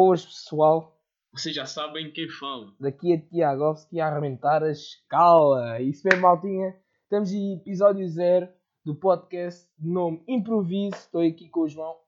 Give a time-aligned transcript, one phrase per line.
[0.00, 0.96] Boas pessoal,
[1.32, 2.72] Vocês já sabem quem fala.
[2.78, 5.80] daqui a Tiagovski a arrebentar a escala.
[5.80, 6.80] Isso mesmo, maltinha.
[7.02, 8.48] Estamos em episódio zero
[8.84, 10.94] do podcast de nome Improviso.
[10.94, 11.98] Estou aqui com o João.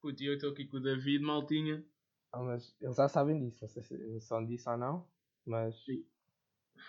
[0.00, 1.84] Puto, e eu estou aqui com o David Maltinha.
[2.32, 5.04] Ah, mas eles já sabem disso, não sei se eles são disso ou não,
[5.44, 5.74] mas.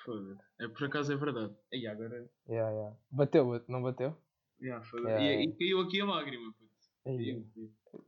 [0.05, 0.43] Foda-se.
[0.59, 1.55] É, por acaso é verdade.
[1.73, 2.29] E agora.
[2.47, 2.95] Yeah, yeah.
[3.09, 4.15] Bateu, não bateu?
[4.61, 5.41] Yeah, É.
[5.41, 6.53] e, e caiu aqui a lágrima.
[6.53, 7.19] Puto.
[7.19, 7.43] E,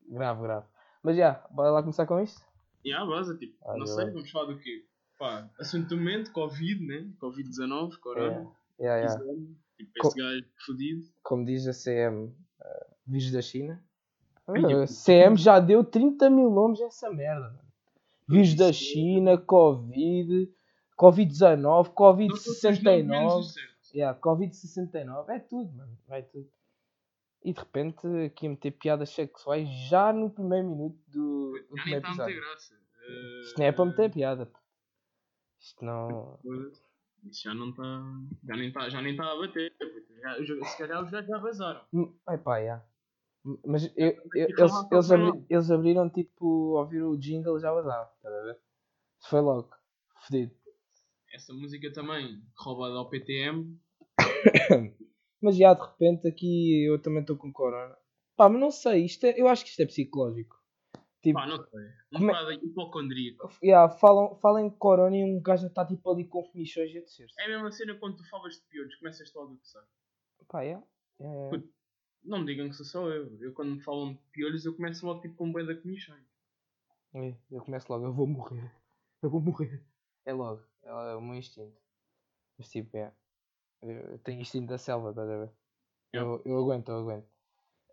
[0.07, 0.67] grave, grave.
[1.03, 2.41] Mas já, bora lá começar com isto?
[2.83, 4.13] e a base, tipo, Ah, não já sei, vai.
[4.13, 4.83] vamos falar do quê?
[5.19, 7.07] Pá, assunto do momento, Covid, né?
[7.19, 8.47] Covid-19, Corona.
[8.79, 9.21] Yeah, yeah.
[9.23, 11.07] Exame, Tipo, Co- esse gajo fodido.
[11.23, 12.31] Como diz a CM,
[12.63, 13.83] eh, vírus da China.
[14.47, 17.49] A CM já deu 30 mil nomes a essa merda.
[17.49, 17.59] Mano.
[18.27, 20.51] Vírus da é- China, Covid,
[20.97, 23.43] Covid-19, Não todos os nomes, menos o Covid-69.
[23.53, 23.71] certo.
[23.95, 25.97] Yeah, Covid-69, é tudo, mano.
[26.07, 26.47] Vai tudo.
[27.43, 31.85] E de repente aqui a meter piadas sexuais já no primeiro minuto do, do Já
[31.85, 32.41] nem primeiro está a meter episódio.
[32.41, 32.75] graça.
[33.03, 34.51] Eh, Isto não é para meter piada.
[35.59, 36.39] Isto não.
[37.23, 37.83] Isso já não está.
[38.43, 39.73] Já nem está já nem tá a bater.
[40.21, 41.81] Já, se calhar os gajos já vazaram.
[41.93, 42.83] Hum, Ai pá, já.
[43.65, 46.45] Mas eu- eu- eles, eles, abri- eles abriram tipo,
[46.77, 48.11] ouvir o jingle e já vazava.
[48.17, 48.59] Estás a ver?
[49.27, 49.71] Foi logo.
[50.27, 50.53] Fedido.
[51.33, 53.79] Essa música também, roubada ao PTM.
[55.41, 57.97] Mas já de repente aqui eu também estou com corona.
[58.35, 60.55] Pá, mas não sei, isto é- eu acho que isto é psicológico.
[61.21, 61.79] Tipo, Pá, não sei.
[62.13, 63.49] Um é- bocado hipocondríaco.
[63.63, 67.39] yeah, falam, falam em corona e um gajo está tipo ali com comichões a descer-se.
[67.39, 69.83] É a mesma cena quando tu falas de piolhos, começas logo a coçar.
[70.47, 70.85] Pá, yeah.
[71.19, 71.57] Yeah, yeah.
[71.57, 71.73] Puto.
[72.23, 73.35] Não me digam que sou só eu.
[73.41, 76.23] Eu quando me falam de piolhos, eu começo logo tipo com um boi da comichões.
[77.13, 78.71] É, Eu começo logo, eu vou morrer.
[79.21, 79.83] Eu vou morrer.
[80.25, 81.75] É logo, é o meu instinto.
[82.57, 83.11] Mas tipo, é.
[83.81, 85.51] Eu tenho instinto da selva, estás a ver?
[86.13, 87.27] Eu, eu aguento, eu aguento.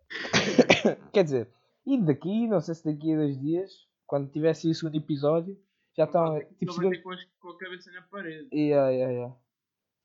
[1.13, 1.53] Quer dizer,
[1.85, 5.57] e daqui, não sei se daqui a dois dias, quando tivesse o segundo episódio,
[5.97, 6.39] já estão.
[6.39, 7.01] Tipo, Tipo, segundo...
[7.01, 7.09] com,
[7.39, 8.47] com a cabeça na parede.
[8.53, 9.35] Yeah, yeah, yeah.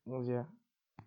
[0.05, 0.49] Mas yeah.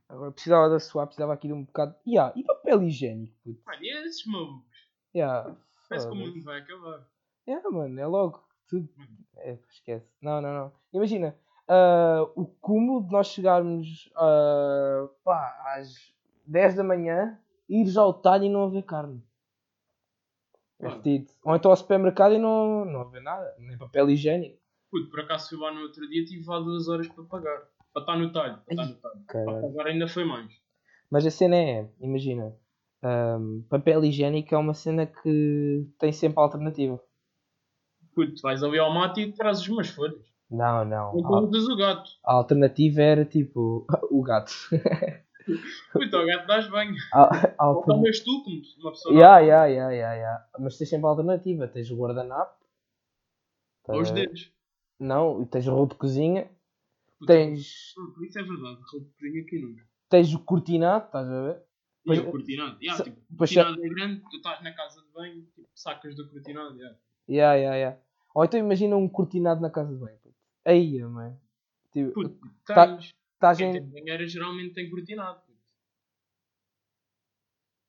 [0.08, 1.94] Agora precisava da suar, precisava aqui de um bocado.
[2.06, 2.32] Yeah.
[2.36, 3.60] E papel higiênico, puto.
[3.66, 4.78] Mano, e esses malucos?
[5.14, 5.56] Yeah.
[5.88, 7.06] Parece que o mundo vai acabar.
[7.46, 8.42] É, mano, é logo.
[8.68, 8.88] Tudo.
[9.38, 10.06] É, esquece.
[10.20, 10.72] Não, não, não.
[10.92, 11.36] Imagina,
[11.68, 16.12] ah, o cúmulo de nós chegarmos ah, pá, às
[16.46, 19.22] 10 da manhã, ires ao talho e não haver carne.
[20.80, 21.26] É fedido.
[21.44, 24.58] Ou então ao supermercado e não, não haver nada, nem papel higiênico.
[24.90, 27.68] Puto, por acaso fui lá no outro dia e tive lá duas horas para pagar.
[27.92, 28.62] Para estar no talho.
[28.64, 29.24] Para estar no talho.
[29.26, 30.50] Para pagar ainda foi mais.
[31.10, 32.54] Mas a cena é, imagina,
[33.02, 37.02] ahm, papel higiênico é uma cena que tem sempre alternativa.
[38.14, 40.24] Puto, vais ali ao mato e trazes umas folhas.
[40.50, 41.18] Não, não.
[41.18, 42.10] Então usas o gato.
[42.24, 44.52] A, alternativa era tipo o gato.
[45.92, 46.94] Puto, ao gato dás banho.
[47.12, 49.14] A, a Ou tomas tu, como uma pessoa.
[49.14, 50.46] Ya, ya, ya, ya, ya.
[50.58, 51.68] Mas tens sempre a alternativa.
[51.68, 52.54] Tens o guardanapo.
[53.88, 54.52] Ou os dedos.
[55.00, 56.50] Não, e tens o rolo de cozinha.
[57.18, 58.78] Puto, Tens, Por isso é verdade.
[58.92, 59.82] Roupa cozinha aqui nunca.
[60.08, 61.62] tens o cortinado, estás a ver?
[62.04, 62.78] Pois- o cortinado.
[62.82, 66.28] Yeah, tipo, o cortinado é grande, tu estás na casa de banho, tipo, sacas do
[66.28, 66.76] cortinado.
[66.76, 66.98] Yeah.
[67.28, 67.98] Ya, ya, ya.
[68.34, 70.16] Ou então imagina um cortinado na casa de banho.
[70.68, 71.40] Aí, mano.
[71.92, 73.14] Tipo, Puto, Tá- tens.
[73.56, 73.72] Quem em.
[73.72, 75.40] tem banheira geralmente tem cortinado.
[75.40, 75.58] Puto.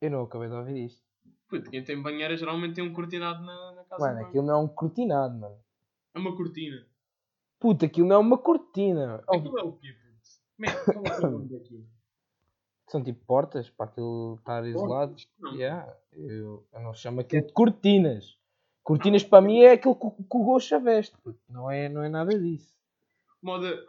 [0.01, 1.03] Eu não acabei de ouvir isto.
[1.49, 4.57] Puto, quem tem banheira geralmente tem um cortinado na, na casa Mano, aquilo não é
[4.59, 5.59] um cortinado, mano.
[6.13, 6.85] É uma cortina.
[7.59, 9.21] Puta, aquilo não é uma cortina.
[9.27, 10.09] Oh, Aquilo é o quê, puto?
[10.55, 11.87] Como é qual é que é o nome daquilo?
[12.87, 15.15] São tipo portas para aquilo estar isolado.
[15.37, 15.53] Não.
[15.55, 18.38] Yeah, eu, eu não chamo aquilo de cortinas.
[18.89, 21.15] Cortinas para mim é aquilo que, o- que o Goxa veste.
[21.47, 22.73] Não é, não é nada disso.
[23.39, 23.85] Moda.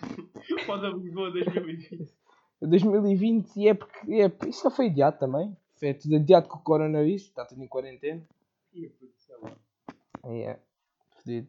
[0.68, 2.06] Moda Lisboa 2020.
[2.60, 4.12] 2020 e é porque.
[4.12, 5.56] É, isso já foi adiado também.
[5.76, 7.22] Foi tudo adiado com o coronavírus.
[7.22, 8.22] Está tudo em quarentena.
[8.74, 9.52] Ih, puto, sei lá.
[10.24, 10.58] É.
[11.22, 11.48] Fedido.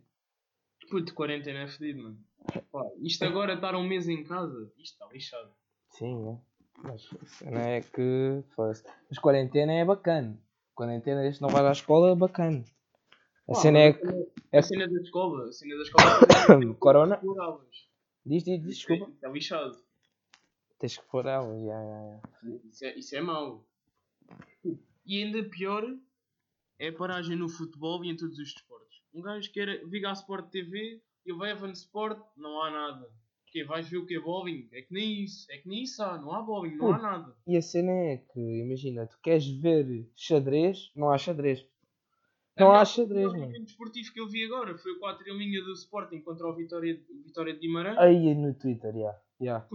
[0.90, 2.18] Puto, quarentena é fedido, mano.
[2.72, 5.50] Pá, isto agora estar um mês em casa, isto está lixado.
[5.90, 6.38] Sim, é.
[6.82, 8.44] Mas cena é que.
[8.58, 10.38] Mas quarentena é bacana.
[10.74, 12.64] Quarentena, que não vais à escola, é bacana.
[13.50, 14.58] A cena é mas que.
[14.58, 16.76] A cena da escola, a cena da escola.
[16.80, 17.20] Corona?
[18.26, 19.12] Diz, diz, diz, desculpa.
[19.12, 19.78] Isto é lixado.
[20.80, 21.48] Tens que pôr ela.
[21.60, 22.60] já, já, já.
[22.70, 23.66] Isso é, isso é mau.
[25.06, 25.84] E ainda pior
[26.80, 29.02] é a paragem no futebol e em todos os desportos.
[29.14, 33.10] Um gajo quer liga a Sport TV e o Evan Sport, não há nada.
[33.48, 34.68] Que vais ver o que é bowling?
[34.72, 35.46] É que nem isso.
[35.52, 36.18] É que nem isso há.
[36.18, 37.36] Não há bowling, não há nada.
[37.46, 41.64] E a cena é que, imagina, tu queres ver xadrez, não há xadrez.
[42.58, 43.46] Não há xadrez, O mano.
[43.46, 46.54] evento desportivo que eu vi agora foi o 4 em linha do Sporting contra o
[46.54, 47.98] Vitória, o Vitória de Guimarães.
[47.98, 49.22] Aí no Twitter, já.
[49.42, 49.68] já.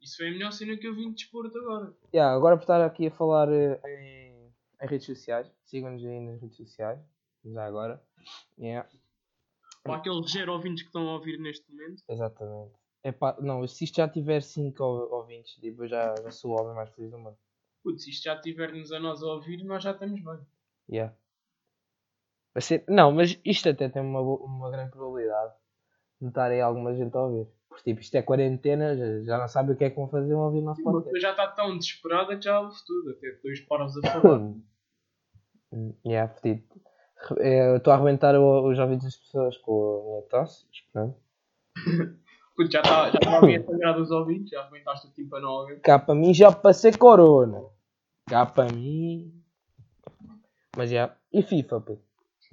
[0.00, 1.94] Isso foi a melhor cena que eu vi de desporto agora.
[2.12, 4.52] Já, agora por estar aqui a falar eh, em,
[4.82, 7.00] em redes sociais, sigam-nos aí nas redes sociais,
[7.44, 8.02] já agora.
[8.58, 8.88] Yeah.
[9.84, 12.02] Para aqueles zero ouvintes que estão a ouvir neste momento.
[12.08, 12.72] Exatamente.
[13.04, 16.74] Epá, não, se isto já tiver 5 ouvintes, tipo, eu já, já sou o homem
[16.74, 17.36] mais feliz do mundo.
[17.82, 20.38] Putz, se isto já tiver-nos a nós a ouvir, nós já estamos bem.
[20.90, 21.14] Yeah.
[22.54, 22.84] Vai ser...
[22.88, 25.52] Não, mas isto até tem uma, uma grande probabilidade
[26.20, 27.48] de estar aí alguma gente a ouvir.
[27.68, 30.32] Porque tipo, isto é quarentena, já, já não sabe o que é que vão fazer,
[30.32, 31.20] vão ouvir o nosso Uma podcast.
[31.20, 33.10] já está tão desesperada que já ouve tudo.
[33.10, 34.52] Até dois paros a falar.
[36.06, 36.64] Yeah, fedido.
[37.40, 41.16] Eh, Eu estou a arrebentar os ouvidos das pessoas com a minha tosse, esperando.
[42.70, 45.80] Já está já tá bem sangrado os ouvidos, já arrebentaste o tímpano ao alguém.
[45.80, 47.60] Cá para mim já passei corona.
[48.28, 49.42] Cá para mim.
[50.76, 51.16] Mas já.
[51.32, 51.98] E FIFA, pô.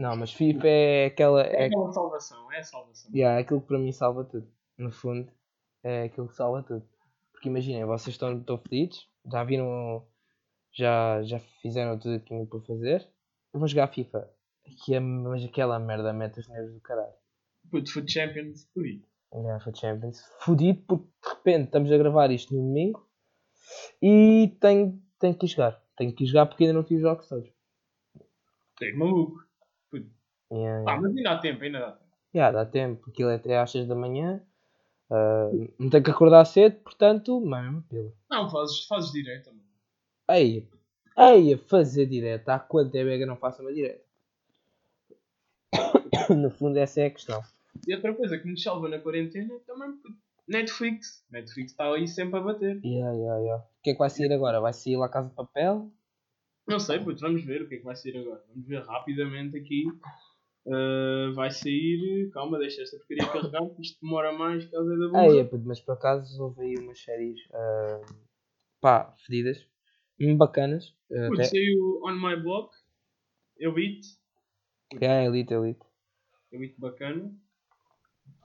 [0.02, 1.44] Não, mas FIFA é aquela.
[1.44, 3.12] É É, aquela salvação, é a salvação.
[3.14, 4.52] yeah, é aquilo que para mim salva tudo.
[4.76, 5.32] No fundo,
[5.84, 6.84] é aquilo que salva tudo.
[7.32, 10.04] Porque imaginem, vocês estão, estão fedidos, já viram.
[10.74, 13.08] Já, já fizeram tudo o que tinham para fazer.
[13.54, 14.28] Vão jogar FIFA.
[14.86, 17.14] Que é, mas aquela merda mete os nervos do caralho.
[17.70, 19.04] Putz, Food Champions, fui.
[19.34, 20.24] Yeah, foi Champions.
[20.40, 23.08] Fudido porque de repente estamos a gravar isto no domingo
[24.02, 25.80] e tenho, tenho que ir jogar.
[25.96, 27.50] Tenho que ir jogar porque ainda não fiz os jogos todos.
[28.80, 29.51] Tens maluco.
[30.52, 31.02] Yeah, Ah, yeah.
[31.02, 32.12] mas ainda há tempo, ainda dá tempo.
[32.34, 34.42] Yeah, dá tempo, aquilo é até às 6 da manhã.
[35.10, 38.14] Ah, não tenho que acordar cedo, portanto, mesmo pila.
[38.30, 39.62] Não, fazes, fazes direito, mano.
[40.30, 40.70] Ei,
[41.18, 42.48] ei, a fazer direto.
[42.48, 44.02] Há quanto é eu não faço uma direta?
[46.36, 47.42] no fundo, essa é a questão.
[47.86, 50.18] E outra coisa que nos salva na quarentena também putz,
[50.48, 51.26] Netflix.
[51.30, 52.80] Netflix está aí sempre a bater.
[52.84, 53.64] Yeah, yeah, yeah.
[53.64, 54.62] O que é que vai sair agora?
[54.62, 55.92] Vai sair lá a Casa de Papel?
[56.68, 58.44] Não sei, putz, vamos ver o que é que vai sair agora.
[58.50, 59.86] Vamos ver rapidamente aqui.
[60.66, 62.30] Uh, vai sair.
[62.32, 65.36] Calma, deixa esta porcaria carregar, isto demora mais por causa da bolsa.
[65.38, 68.02] Ei, puto, mas por acaso houve aí umas séries ah,
[68.80, 69.66] pá, fedidas,
[70.20, 70.94] mesmo bacanas.
[71.12, 72.74] ah, Putz, até- saiu On My Block.
[73.58, 74.00] Eu vi
[74.94, 75.86] Yeah, elite, elite.
[76.52, 77.32] Vi bacana.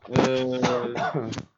[0.09, 0.95] Uh,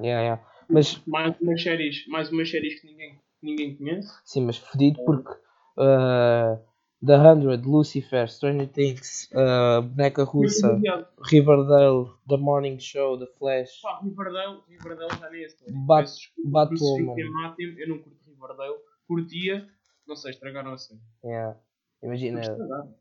[0.00, 0.38] Yeah, yeah.
[0.68, 4.12] Mas mais umas séries, mais umas séries que ninguém, que ninguém conhece.
[4.24, 5.32] sim, mas fedido porque
[5.76, 6.58] ah,
[7.04, 10.80] The Hundred, Lucifer, Stranger Things, ah, Boneca Russa,
[11.22, 15.48] Riverdale, The Morning Show, The Flash, Pá, Riverdale, Riverdale já nem é.
[15.86, 16.08] Bat-
[16.44, 17.14] Batwoman.
[17.58, 18.74] Eu não curto Riverdale.
[19.06, 19.68] Curtia,
[20.06, 21.00] não sei, estragaram a série.
[21.24, 21.56] Yeah.
[22.02, 22.40] Imagina,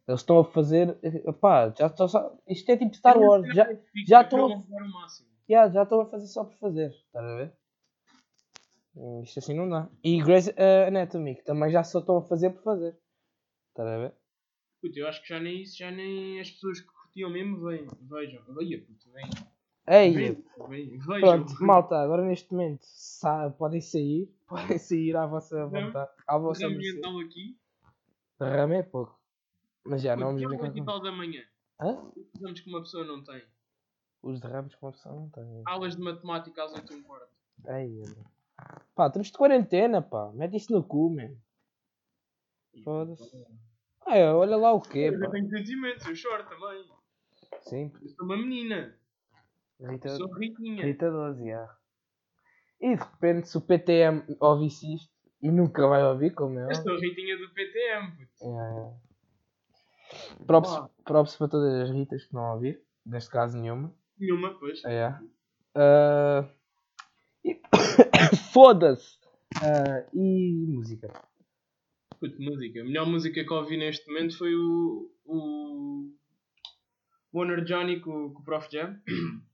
[0.07, 0.95] eles estão a fazer.
[1.41, 3.45] Pá, já estão só- Isto é tipo Star Wars.
[3.55, 3.65] Já,
[4.07, 4.63] já estou a-
[5.49, 6.89] yeah, já estão a fazer só por fazer.
[6.91, 7.53] Estás a ver?
[8.95, 9.87] Hum, Isto assim não dá.
[10.03, 12.95] E Grey's eh, Anatomy, que também já só estão a fazer por fazer.
[13.77, 14.13] Estás a ver?
[14.81, 17.85] Puta, eu acho que já nem isso, já nem as pessoas que curtiam mesmo vêm,
[18.01, 18.43] vejam.
[18.55, 19.29] Veia, puto, vem.
[19.87, 21.19] Ei, Vem, vem, vejam.
[21.21, 24.33] pronto, malta, agora neste momento sa- podem sair.
[24.47, 25.69] Podem sair à vossa Não.
[25.69, 26.11] vontade.
[26.25, 27.25] À vossa Vamos mercê.
[27.25, 27.57] aqui.
[28.39, 29.19] Derrame é pouco.
[29.85, 30.85] Mas já não Puto, vamos é oito e com.
[30.85, 31.43] tal da manhã.
[31.79, 32.09] Hã?
[32.31, 33.43] Precisamos que uma pessoa não tem.
[34.23, 35.61] Os derrames que uma pessoa não tem.
[35.65, 37.29] Aulas de matemática às 8 e um quarto.
[37.67, 38.01] Ei.
[38.95, 40.31] Pá, estamos de quarentena, pá.
[40.33, 41.35] Mete isso no cu, man.
[42.83, 43.45] Foda-se.
[44.07, 45.29] Ah, é, olha lá o quê, Eu pá.
[45.31, 46.85] tenho sentimentos, eu choro também.
[47.61, 48.95] Sim, Eu sou uma menina.
[49.79, 50.83] Rita, sou riquinha.
[50.85, 51.77] Rita 12, já.
[52.79, 55.11] E de repente, se o PTM ouvisse isto,
[55.41, 58.11] e nunca vai ouvir, como é Eu sou a riquinha do PTM.
[58.11, 58.45] puto.
[58.45, 60.45] É, é.
[60.45, 60.71] Props,
[61.03, 62.81] props para todas as Ritas que não ouvir.
[63.05, 63.93] Neste caso, nenhuma.
[64.17, 64.83] Nenhuma, pois.
[64.85, 65.13] É.
[65.75, 66.47] Ah,
[67.43, 67.59] e-
[68.53, 69.17] Foda-se!
[69.61, 71.11] Ah, e música.
[72.19, 72.81] Puto, música.
[72.81, 75.11] A melhor música que eu ouvi neste momento foi o.
[75.25, 76.09] O.
[77.33, 78.99] Wonder Johnny com, com o Prof Jam.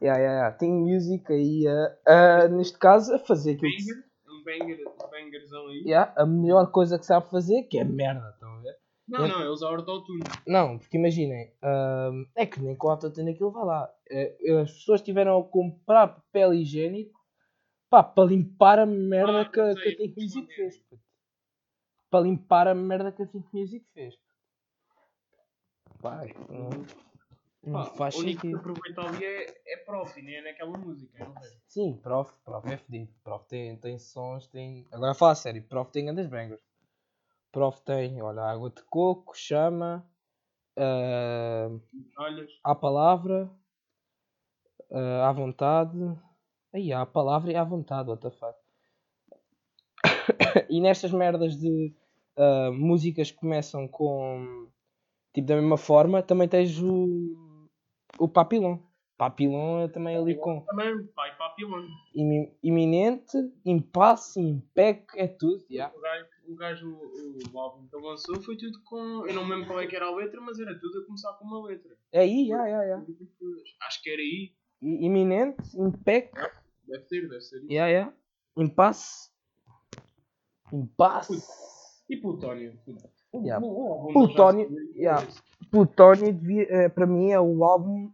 [0.00, 0.56] Yeah, yeah, yeah.
[0.56, 4.04] Tem música aí, ah, ah, neste caso, a fazer aquilo que Banger.
[4.28, 5.82] Um banger, um bangerzão aí.
[5.84, 8.76] yeah, a melhor coisa que sabe fazer, que é merda, estão a ver?
[9.08, 10.22] Não, não, eles a autotune.
[10.46, 13.90] Não, porque imaginem, ahm, é que nem com autotune aquilo vai lá.
[14.10, 17.18] Eh, as pessoas tiveram a comprar papel higiênico
[17.90, 20.22] pá, para limpar a merda Ah, que, sei, que a.
[20.22, 20.82] Music fez.
[22.14, 24.16] Para limpar a merda que a Music fez.
[26.00, 26.70] Pá, não,
[27.60, 28.60] não Pá, faz o único que sentido.
[28.60, 31.24] aproveita ali é, é prof, nem é naquela música.
[31.24, 31.60] não vejo.
[31.66, 33.12] Sim, prof, prof é fedido.
[33.24, 34.86] Prof tem, tem sons, tem.
[34.92, 36.62] Agora a falar a sério, prof tem grandes bangers.
[37.50, 40.08] Prof tem, olha, água de coco, chama,
[40.76, 41.68] ah,
[42.16, 43.50] Olhas, à palavra,
[44.92, 45.98] ah, à vontade.
[46.72, 48.56] Aí, à palavra e à vontade, what the fuck.
[50.70, 51.92] e nestas merdas de
[52.36, 54.68] ah, músicas que começam com
[55.32, 57.68] tipo da mesma forma, também tens o,
[58.18, 58.82] o papilão.
[59.16, 61.86] Papilon é também ali com Também, pai, papilão.
[62.12, 65.64] imi- iminente, impasse, impec, é tudo.
[65.70, 65.94] Yeah.
[65.96, 69.24] O gajo, o, gajo o, o álbum que lançou foi tudo com.
[69.24, 71.32] Eu não me lembro qual é que era a letra, mas era tudo a começar
[71.34, 71.96] com uma letra.
[72.10, 73.06] É aí, yeah, yeah, yeah.
[73.86, 74.52] Acho que era aí.
[74.82, 76.32] I- Iminente, impec,
[76.86, 77.58] Deve ser, deve ser.
[77.58, 77.70] isso.
[77.72, 78.12] yeah, yeah.
[78.56, 79.30] impasse,
[80.72, 81.40] impasse.
[82.08, 82.78] E Plutónio?
[83.34, 83.64] Yeah.
[83.64, 85.28] O álbum Plutónio, já- yeah.
[85.70, 88.12] Plutónio devia, eh, para mim é o álbum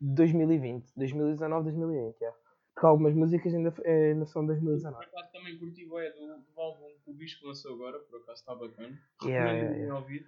[0.00, 2.16] de 2020, 2019, 2020.
[2.20, 2.38] Yeah.
[2.74, 5.04] Porque algumas músicas ainda, eh, ainda são de 2019.
[5.06, 8.54] Por também curti bué do, do álbum que o Bispo lançou agora, por acaso está
[8.54, 8.98] bacana.
[9.24, 10.26] Yeah, Recomendo yeah, yeah, ouvir.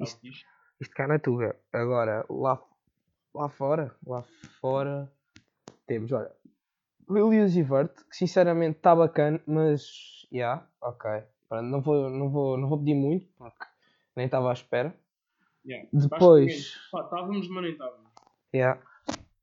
[0.00, 0.26] Isto-.
[0.80, 1.54] Isto cá na Tuga.
[1.72, 2.60] Agora, lá,
[3.34, 4.22] lá fora, lá
[4.60, 5.12] fora,
[5.86, 6.32] temos, olha,
[7.08, 11.22] Lil Uzi Vert, que sinceramente está bacana, mas, yeah, ok.
[11.52, 13.66] Pronto, não, vou, não, vou, não vou pedir muito, porque
[14.16, 14.98] nem estava à espera.
[15.66, 15.86] Yeah.
[15.92, 18.10] Depois, pá, Estávamos, mas nem estávamos.
[18.54, 18.82] yeah.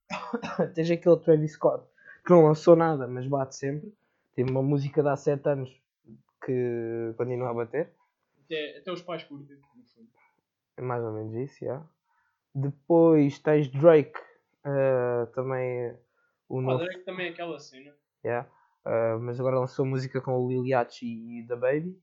[0.73, 1.85] tens aquele Travis Scott,
[2.25, 3.93] que não lançou nada, mas bate sempre.
[4.33, 5.69] Tem uma música de há 7 anos
[6.43, 7.93] que continua a bater.
[8.43, 10.09] Até, até os pais curtem, no fundo.
[10.77, 11.85] É mais ou menos isso, já.
[12.55, 14.19] Depois tens Drake,
[14.65, 15.95] eh, também
[16.47, 16.83] o Pá, novo.
[16.85, 17.93] Drake também é aquela cena.
[18.25, 18.49] Yeah.
[18.85, 22.01] Uh, mas agora lançou música com o Lil Yachty e The Baby.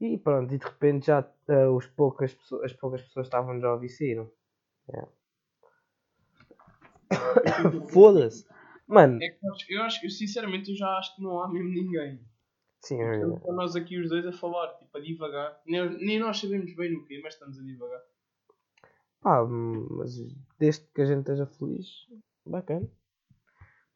[0.00, 3.60] E pronto, e de repente já uh, os poucas pessoas, as poucas pessoas que estavam
[3.60, 4.30] já a ouvir saíram.
[4.88, 5.10] Yeah.
[7.92, 8.46] Foda-se!
[8.86, 12.20] Mano, É que eu acho- eu sinceramente eu já acho que não há mesmo ninguém.
[12.82, 15.60] sim, é Estamos só nós aqui os dois a falar, tipo, a divagar.
[15.66, 18.00] Nem, nem nós sabemos bem no quê, mas estamos a divagar.
[19.20, 20.16] pá, mas
[20.58, 21.86] desde que a gente esteja feliz,
[22.46, 22.88] bacana.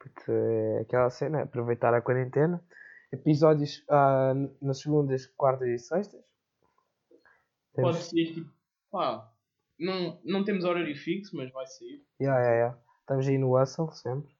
[0.04, 2.62] Porque é aquela cena, aproveitar a quarentena.
[3.10, 6.20] Episódios ah, nas segundas, quartas e sextas.
[7.74, 8.50] Pode Temos- ser tipo,
[8.90, 9.32] pá,
[9.78, 12.04] não, não temos horário fixo, mas vai sair.
[12.20, 12.78] Yeah, yeah, yeah.
[13.00, 14.34] Estamos aí no Hustle sempre.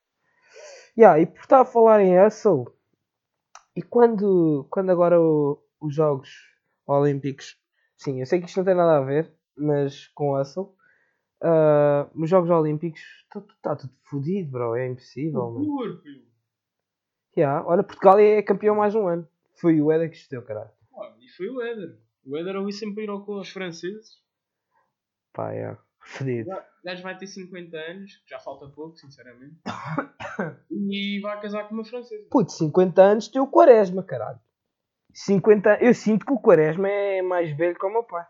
[0.97, 2.67] Yeah, e por estar a falar em Hustle,
[3.75, 6.29] e quando, quando agora o- os Jogos
[6.87, 7.59] Olímpicos,
[7.97, 10.77] sim, eu sei que isto não tem nada a ver, mas com Hustle,
[11.45, 13.01] ah, os Jogos Olímpicos,
[13.57, 15.53] está tudo fodido, bro, é impossível.
[15.53, 16.03] Corpo,
[17.37, 19.29] Yeah, olha, Portugal é campeão mais um ano.
[19.57, 20.71] Foi o Eder que esteu, caralho.
[20.93, 21.99] pá, e foi o Éder.
[22.25, 24.23] O Éder ali sempre irou com os franceses.
[25.33, 26.51] Pá, yeah, fodido.
[26.51, 29.57] O gajo vai ter 50 anos, já falta pouco, sinceramente.
[30.71, 32.25] e vai casar com uma francesa.
[32.31, 34.39] Putz, 50 anos tem o Quaresma, caralho.
[35.13, 38.27] 50, eu sinto que o Quaresma é mais velho que o meu pai.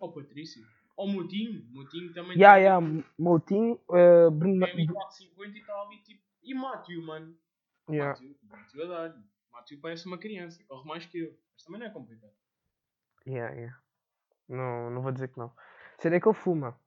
[0.00, 0.62] Ó Patrício.
[0.96, 1.62] Ó Moutinho.
[1.70, 2.80] Moutinho também Ya, tem- ya,
[3.18, 4.64] Moutinho, uh, Bruno.
[4.64, 6.22] tem ali 4,50 e está ali tipo.
[6.42, 7.36] E Matthew, mano.
[7.90, 8.06] Ya.
[8.08, 9.22] Matthew, Matthew a dar.
[9.52, 11.38] Matthew parece uma criança, corre mais que eu.
[11.54, 12.32] Mas também não é complicado.
[13.26, 13.76] Ya, ya.
[14.48, 15.52] Não, não vou dizer que não.
[15.98, 16.78] Será que ele fuma.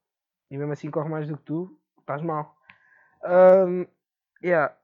[0.49, 2.57] E mesmo assim corre mais do que tu, estás mal.
[3.23, 3.85] Um,
[4.43, 4.75] yeah.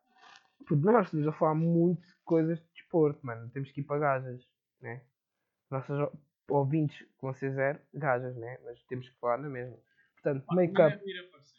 [0.67, 3.49] Puto, nós estamos a falar muito de coisas de desporto, mano.
[3.51, 4.47] Temos que ir para gajas,
[4.81, 5.01] né?
[5.71, 6.09] Nossas
[6.49, 8.57] ouvintes que vão ser zero, gajas, né?
[8.63, 9.77] Mas temos que falar na mesma.
[10.13, 10.99] Portanto, make-up.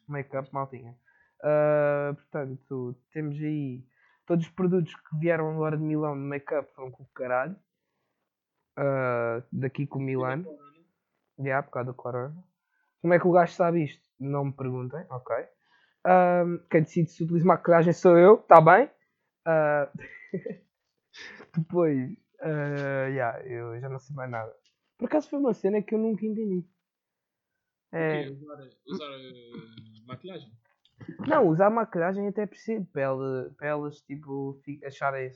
[0.09, 0.97] Make-up, maltinha.
[1.43, 3.85] Ah, portanto, temos aí
[4.27, 7.57] todos os produtos que vieram agora de Milão de make-up foram com o caralho.
[8.77, 10.47] Ah, daqui com Milano,
[11.39, 12.37] já por causa do corona.
[13.01, 14.05] Como é que o gajo sabe isto?
[14.19, 15.37] Não me perguntem, ok.
[16.05, 18.91] Ah, quem decide se utiliza maquilhagem sou eu, está bem.
[19.45, 19.89] Ah,
[21.57, 24.55] depois, ah, já, eu já não sei mais nada.
[24.99, 26.65] Por acaso foi uma cena que eu nunca entendi.
[27.93, 30.51] É, usar, usar eh, maquilhagem.
[31.27, 35.31] Não, usar maquilhagem até percebo para, ela- para elas tipo fi- acharem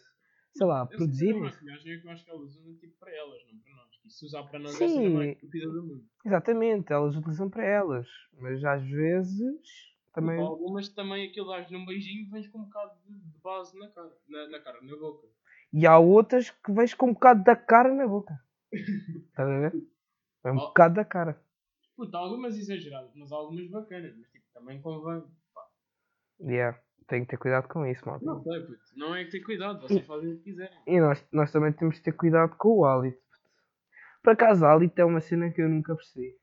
[0.52, 1.42] sei lá, Eu sei a produzirem.
[1.42, 3.88] maquilhagem é que eu acho que elas usam tipo para elas, não para nós.
[4.04, 5.14] E se usar para nós é a Sim.
[5.14, 6.04] mais estúpida do mundo.
[6.24, 9.60] Exatamente, elas utilizam para elas, mas às vezes
[10.12, 10.36] também.
[10.36, 13.88] Para algumas também aquilo dás num beijinho e vens com um bocado de, base na
[13.88, 15.26] cara, na, na cara, na boca.
[15.72, 18.34] E há outras que vejo com um bocado da cara na boca.
[18.72, 19.72] Estás a ver?
[20.44, 20.60] É um Oh.
[20.68, 21.40] bocado da cara.
[21.96, 24.16] Puta, algumas exageradas, mas algumas bacanas.
[24.16, 25.22] Mas tipo, também convém.
[26.40, 28.24] Yeah, tenho que ter cuidado com isso, malta.
[28.24, 28.78] Não sei, puto.
[28.96, 30.78] Não é que ter cuidado, vocês fazem o que quiserem.
[30.86, 33.20] E nós, nós também temos de ter cuidado com o hálito.
[34.22, 36.34] Por acaso, hálito é uma cena que eu nunca percebi.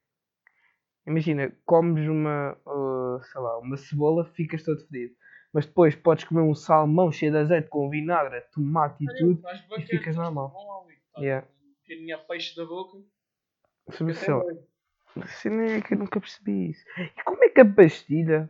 [1.07, 5.15] Imagina, comes uma, uh, sei lá, uma cebola, ficas todo fedido.
[5.53, 9.41] Mas depois podes comer um salmão cheio de azeite com vinagre, tomate e tudo.
[9.41, 10.53] Bacana, ficas normal.
[11.17, 11.47] Yeah.
[11.93, 12.97] A minha peixe da boca.
[13.87, 16.85] A cena é que eu nunca percebi isso.
[16.99, 18.49] E como é que a pastilha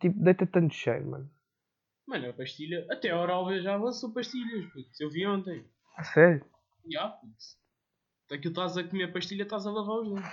[0.00, 1.30] tipo, deita tanto cheiro, mano?
[2.06, 4.88] Mano, a pastilha, até a oral já avançou pastilhas, puto.
[5.00, 5.64] Eu vi ontem.
[5.96, 6.44] A sério?
[6.90, 7.34] Já, puto.
[8.30, 10.30] Aquilo estás a comer a pastilha, estás a lavar os dentes.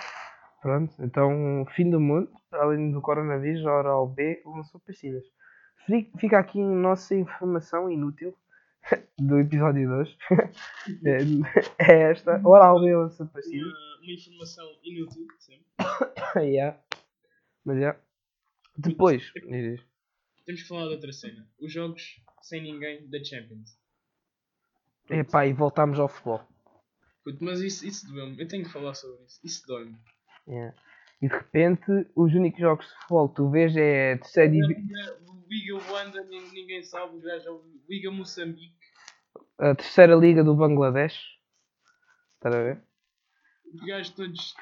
[0.62, 5.24] Pronto, então, fim do mundo, além do coronavírus, a Oral B lançou pastilhas.
[5.86, 8.36] Fi- Fica aqui a nossa informação inútil
[9.18, 10.18] do episódio 2.
[11.06, 13.68] é é esta, Oral B lançou pastilhas.
[13.68, 15.66] Uma, uma informação inútil, sempre.
[16.52, 16.80] yeah.
[17.64, 18.00] Mas é.
[18.78, 19.82] Depois, diz.
[20.46, 21.48] Temos que falar de outra cena.
[21.60, 23.78] Os jogos sem ninguém da Champions.
[25.10, 26.46] Epá, e voltámos ao futebol.
[27.24, 28.40] Puto, Mas isso, isso doeu-me.
[28.40, 29.40] Eu tenho que falar sobre isso.
[29.44, 29.98] Isso dói-me.
[30.48, 30.76] Yeah.
[31.22, 34.86] E de repente, os únicos jogos de futebol que tu vês é terceira divi-
[35.28, 37.16] O Liga nin- ninguém sabe.
[37.18, 37.48] Os gajos.
[37.48, 38.76] o Liga Moçambique.
[39.58, 41.20] a terceira liga do Bangladesh.
[42.36, 42.84] Estás a ver?
[43.74, 44.56] Os gajos todos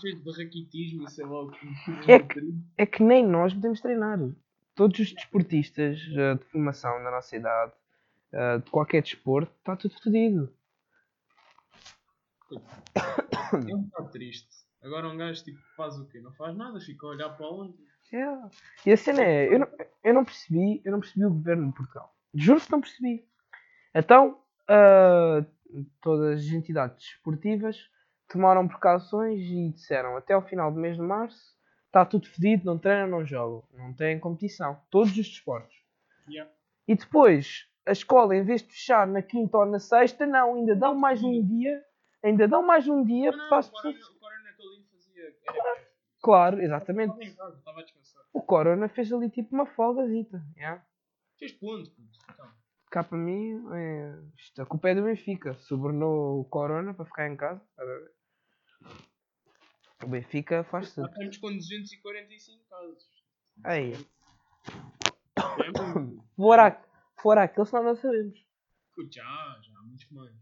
[0.00, 1.66] cheios de raquitismo e sei lá o que.
[2.10, 4.18] É que- É que nem nós podemos treinar.
[4.74, 7.72] Todos os desportistas eh, de formação da nossa idade,
[8.32, 10.52] eh, de qualquer desporto, está tudo fodido.
[13.68, 14.61] É um bocado triste.
[14.82, 16.20] Agora um gajo tipo, faz o quê?
[16.20, 17.74] Não faz nada, fica a olhar para onde.
[18.12, 18.50] Yeah.
[18.84, 19.68] E a cena é, eu não,
[20.04, 22.14] eu não percebi, eu não percebi o governo de Portugal.
[22.34, 23.26] Juro que não percebi.
[23.94, 25.44] Então, ah,
[26.00, 27.88] todas as entidades desportivas
[28.28, 31.52] tomaram precauções e disseram até ao final do mês de março
[31.92, 34.80] está tudo fedido, não treinam, não jogam, não têm competição.
[34.90, 35.76] Todos os desportos.
[36.26, 36.50] Yeah.
[36.88, 40.74] E depois, a escola, em vez de fechar na quinta ou na sexta, não, ainda
[40.74, 41.84] dão mais um dia,
[42.24, 44.08] ainda dão mais um dia Não, para as o pessoas.
[44.08, 45.22] o Corona que ali fazia.
[45.22, 45.31] Era
[46.22, 47.36] Claro, exatamente.
[48.32, 50.42] O Corona fez ali tipo uma folgazita.
[50.56, 50.84] Yeah.
[51.38, 51.90] Fez ponto.
[52.30, 52.52] Então,
[52.90, 54.18] Cá para mim, é...
[54.36, 55.54] isto, a culpa é do Benfica.
[55.54, 57.60] Sobornou o Corona para ficar em casa.
[60.04, 61.08] O Benfica faz tudo.
[61.08, 63.10] estamos com 245 casos.
[63.64, 63.92] Aí,
[65.36, 66.84] É fora,
[67.20, 68.38] fora aquele, senão não sabemos.
[69.10, 70.34] Já, já, muitos mais.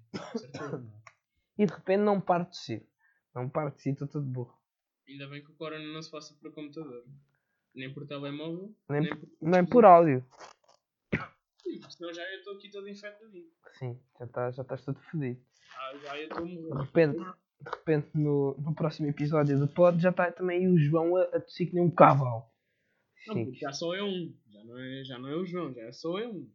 [1.59, 2.87] E de repente não paro de si.
[3.35, 4.60] Não paro de si, estou todo burro.
[5.09, 7.04] Ainda bem que o Corona não se faça por computador.
[7.75, 8.75] Nem por telemóvel.
[8.88, 9.28] Nem, Nem por.
[9.40, 10.25] nem por áudio.
[11.62, 13.50] Sim, Senão já eu estou aqui todo infectadinho.
[13.78, 15.40] Sim, já, tá, já estás todo fodido.
[15.76, 16.85] Ah, já eu estou a De morrer.
[16.85, 21.23] repente, de repente no, no próximo episódio do pod já está também o João a,
[21.25, 22.45] a tossir que nem um cavalo.
[23.26, 24.34] Não, Sim, já só é um.
[24.49, 26.50] Já não é, já não é o João, já é só eu um.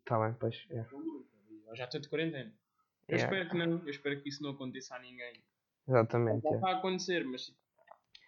[0.00, 0.66] está bem, pois.
[0.70, 0.80] É.
[0.80, 2.52] Eu já estou de quarentena.
[3.06, 3.78] Eu Yeah, espero que não.
[3.84, 5.44] Eu espero que isso não aconteça a ninguém.
[5.88, 6.42] Exatamente.
[6.42, 6.54] Já é.
[6.54, 7.58] está a acontecer, mas tipo,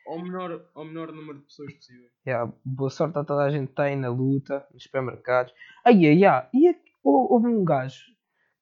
[0.06, 2.08] ao menor, ao menor número de pessoas possível.
[2.26, 5.52] Yeah, boa sorte a toda a gente que está aí na luta, nos supermercados.
[5.84, 6.48] Ai, ai, ai.
[6.52, 8.04] E aqui- hou- houve um gajo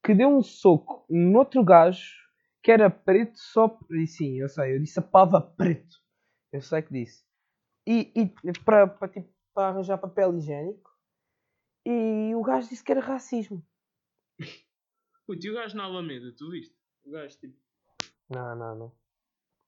[0.03, 2.13] que deu um soco no outro gajo
[2.63, 3.67] que era preto só.
[3.67, 5.97] por- E sim, eu sei, eu disse a pava preto.
[6.51, 7.23] Eu sei que disse.
[7.87, 10.89] E, e para, tipo, arranjar papel higiênico.
[11.85, 13.63] E o gajo disse que era racismo.
[15.27, 16.75] Puto, e o gajo na Alameda, tu viste?
[17.03, 17.55] O gajo tipo,
[18.29, 18.91] Não, não, não.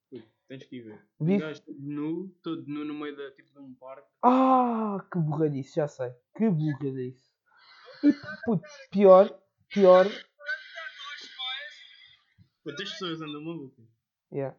[0.09, 1.07] puto, tens que ir ver.
[1.19, 4.07] Vi- O gajo todo nu, todo nu no meio da, tipo, de um parque.
[4.23, 6.11] Ah, que burradice, já sei.
[6.35, 7.29] Que burradice.
[8.03, 8.13] E
[8.45, 9.39] puto, pior,
[9.73, 10.05] pior.
[12.63, 13.85] Puto, as pessoas andam malucas.
[14.31, 14.57] Yeah.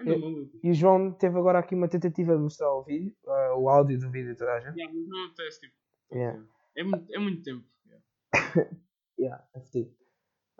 [0.00, 0.60] Andam malucas.
[0.62, 3.98] E o João teve agora aqui uma tentativa de mostrar o vídeo, ah, o áudio
[3.98, 4.76] do vídeo toda a gente.
[4.78, 5.74] Yeah, mas não acontece, tipo.
[6.12, 6.44] Yeah.
[6.76, 7.64] É, muito, é muito tempo.
[7.86, 8.04] yeah.
[9.18, 9.94] Yeah, é fedido.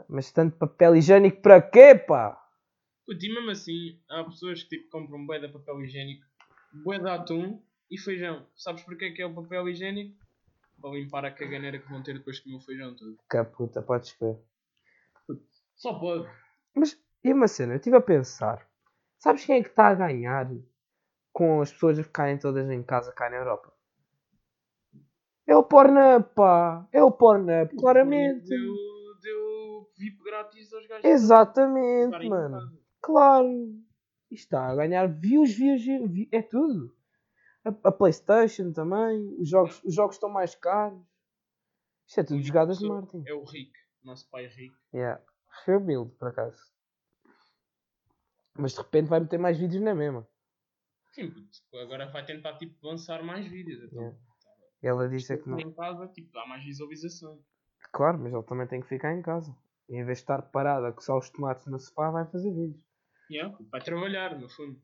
[0.08, 2.40] Mas tanto papel higiênico para quê, pá?
[3.06, 6.24] E mesmo assim, há pessoas que tipo, compram bué de papel higiênico,
[6.84, 8.46] bué de atum e feijão.
[8.56, 10.16] Sabes porquê que é o papel higiênico?
[10.80, 13.16] Para limpar a caganeira que vão ter depois de comer o feijão todo.
[13.30, 14.38] Que puta, podes crer.
[15.76, 16.28] Só pode.
[16.74, 18.68] Mas, e uma cena, eu estive a pensar.
[19.18, 20.50] Sabes quem é que está a ganhar
[21.32, 23.72] com as pessoas a ficarem todas em casa cá na Europa?
[25.46, 26.86] É o Pornhub, pá.
[26.90, 28.48] É o Pornhub, claramente.
[28.48, 28.74] Deu,
[29.20, 31.04] deu VIP grátis aos gajos.
[31.04, 32.83] Exatamente, mano.
[33.04, 33.84] Claro.
[34.30, 36.28] Isto está a ganhar views, views, views.
[36.32, 36.96] É tudo.
[37.62, 39.36] A, a Playstation também.
[39.38, 40.98] Os jogos, os jogos estão mais caros.
[42.06, 43.22] Isto é tudo jogadas de Martin.
[43.26, 44.74] É o Rick, nosso pai Rick.
[44.94, 45.22] Yeah.
[45.68, 46.58] Humilde, por acaso.
[48.58, 50.26] Mas de repente vai meter mais vídeos na mesma.
[51.12, 51.32] Sim,
[51.82, 53.82] agora vai tentar tipo, lançar mais vídeos.
[53.84, 54.18] Então, Yeah.
[54.82, 55.58] Ela disse é que não.
[55.58, 57.40] Em casa, tipo, dá mais visualizações.
[57.92, 59.56] Claro, mas ele também tem que ficar em casa.
[59.88, 62.93] E em vez de estar parado a coçar os tomates no sofá, vai fazer vídeos.
[63.30, 64.80] Yeah, vai trabalhar, no fundo.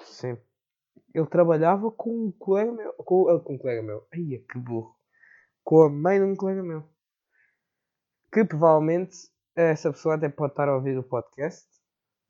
[0.00, 0.36] Sim.
[1.14, 2.92] Ele trabalhava com um colega meu.
[2.94, 4.06] Com, ah, com um colega meu.
[4.12, 4.96] Ai, que burro.
[5.64, 6.88] Com a mãe de um colega meu.
[8.32, 9.16] Que provavelmente
[9.56, 11.68] essa pessoa até pode estar a ouvir o podcast.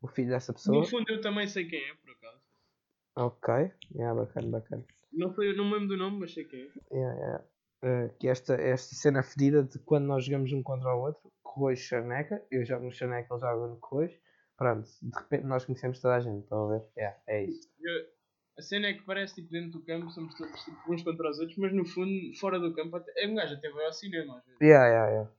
[0.03, 0.79] O filho dessa pessoa.
[0.79, 2.41] No fundo, eu também sei quem é, por acaso.
[3.17, 3.55] Ok.
[3.95, 4.87] Yeah, bacana, bacana.
[5.13, 6.95] Não, sei, não me lembro do nome, mas sei quem é.
[6.95, 7.45] Yeah, yeah.
[7.83, 11.81] Uh, que esta, esta cena fedida de quando nós jogamos um contra o outro, Corroios
[11.81, 14.13] Charneca, eu jogo no Charneca, ele joga no Corroios,
[14.61, 16.87] pronto, de repente nós conhecemos toda a gente, estão a ver?
[16.95, 17.67] Yeah, é isso.
[18.59, 21.39] A cena é que parece tipo dentro do campo somos todos tipo, uns contra os
[21.39, 24.45] outros, mas no fundo, fora do campo, até, um gajo até vai ao cinema às
[24.45, 24.61] vezes.
[24.61, 25.31] Yeah, yeah, yeah.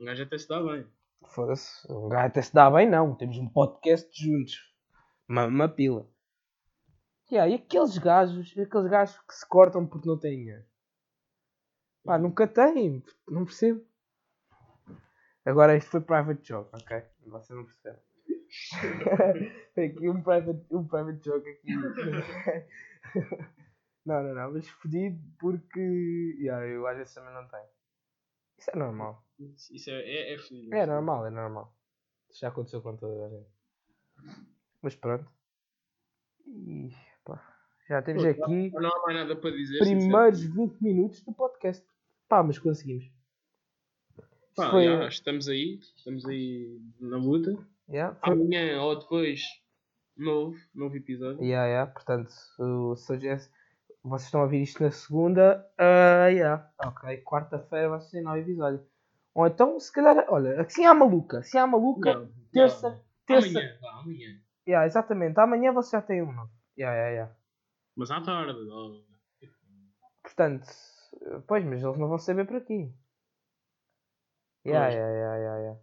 [0.00, 0.84] Um gajo até se dá bem.
[1.24, 3.14] Foda-se, um gajo até se dá bem, não.
[3.14, 4.74] Temos um podcast juntos.
[5.28, 6.10] Uma, uma pila.
[7.30, 10.64] Yeah, e aqueles gajos, aqueles gajos que se cortam porque não têm dinheiro.
[12.04, 13.86] Pá, nunca têm, não percebo.
[15.44, 17.04] Agora isto foi private joke, ok?
[17.26, 18.00] Você não percebe.
[19.74, 21.74] Tem aqui um private, um private joke aqui.
[24.04, 27.68] não, não, não, mas fodido porque yeah, eu às vezes também não tenho.
[28.58, 29.24] Isso é normal.
[29.38, 30.74] Isso isso é, é, é fodido.
[30.74, 31.74] É normal, é normal.
[32.30, 33.48] Isso já aconteceu com toda a gente.
[34.82, 35.26] Mas pronto.
[36.46, 36.92] E,
[37.24, 37.56] pá,
[37.88, 39.78] já temos aqui Não há mais nada para dizer.
[39.78, 41.84] primeiros 20 minutos do podcast.
[42.28, 43.10] Pá, mas conseguimos.
[44.54, 47.56] Pá, Foi- já, estamos aí, estamos aí na luta.
[47.92, 49.42] Yeah, Amanhã ou depois,
[50.16, 51.42] novo, novo episódio.
[51.44, 53.36] Yeah, yeah, portanto, o- se é-
[54.02, 58.82] vocês estão a ouvir isto na segunda, ah, yeah, ok, quarta-feira vai ser novo episódio.
[59.34, 63.04] Ou então, se calhar, olha, assim há maluca, assim há maluca, Não, terça, não.
[63.26, 64.40] terça, Amanhã, vá, amanhã.
[64.66, 66.50] yeah, exatamente, amanhã você já tem um novo.
[66.78, 67.36] Yeah, yeah, yeah.
[67.94, 68.58] Mas à tarde.
[68.70, 69.02] ó.
[70.22, 70.66] Portanto,
[71.46, 72.90] pois, mas eles não vão saber por aqui.
[74.64, 74.94] Yeah, Pois.
[74.94, 75.80] yeah, yeah, yeah, yeah.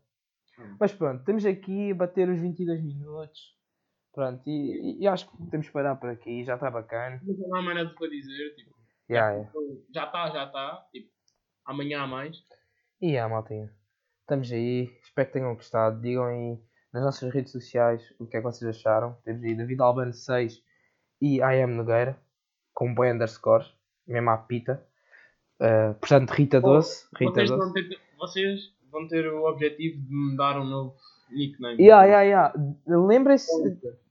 [0.60, 0.76] Hum.
[0.80, 3.58] Mas pronto, temos aqui a bater os 22 minutos.
[4.13, 7.22] Pronto, e, e- e acho que temos que parar por aqui, já está bacana.
[7.24, 8.56] Não há mais nada para dizer.
[8.56, 8.78] Tipo,
[9.10, 9.52] Yeah, yeah.
[9.93, 10.86] já está, já está.
[10.91, 11.10] Tipo,
[11.65, 12.38] amanhã há mais.
[13.02, 13.74] E yeah, maltinha,
[14.22, 16.00] estamos aí, espero que tenham gostado.
[16.02, 16.60] Digam aí
[16.93, 19.13] nas nossas redes sociais o que é que vocês acharam.
[19.24, 20.62] Temos aí David Albano 6
[21.22, 22.19] e I am Nogueira,
[22.74, 23.65] com boi underscore,
[24.06, 24.86] mesmo à pita.
[25.60, 27.08] Uh, portanto, Rita Doce.
[27.17, 27.74] Rita Vocês Doce.
[27.74, 30.95] ter, vocês vão ter o objetivo de me dar um novo
[31.30, 31.82] nickname.
[31.82, 32.54] Yeah, yeah, yeah.
[32.88, 33.52] Lembrem-se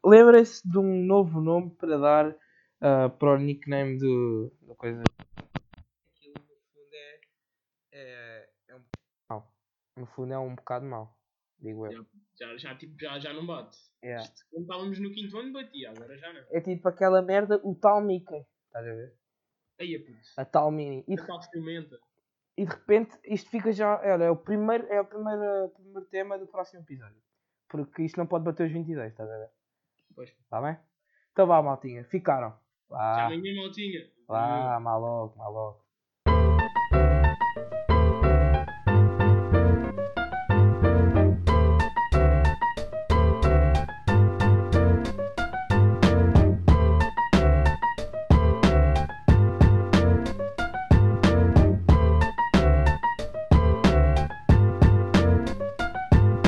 [0.04, 2.36] lembrem-se de um novo nome para dar
[2.80, 5.02] ah, para o nickname do, da coisa.
[6.06, 7.20] Aquilo no fundo é,
[7.92, 8.82] é, é um
[9.28, 9.52] mau.
[9.96, 11.18] No fundo é um bocado mau,
[11.58, 12.06] digo eu.
[12.38, 13.76] Já, já, tipo, já, já não bate.
[14.02, 14.22] Yeah.
[14.22, 16.40] Isto, Quando estávamos no quinto ano batia, agora já não.
[16.52, 18.46] É tipo aquela merda, o tal Mickey.
[18.66, 19.14] Estás a ver?
[19.80, 20.38] Aí a putz.
[20.38, 21.04] A tal Mini.
[21.08, 21.98] E A de, tal ciumenta.
[22.58, 24.00] E de repente isto fica já.
[24.00, 27.20] Olha, é o primeiro, é o primeiro, o primeiro tema do próximo episódio.
[27.68, 29.50] Porque isto não pode bater os 22, estás a ver?
[30.14, 30.30] Pois.
[30.30, 30.76] Está bem?
[31.32, 32.04] Então vá, maltinha.
[32.04, 32.50] Ficaram.
[32.90, 34.00] Já Vá, amanhã mal tinha.
[34.26, 35.84] vá, maluco, maluco.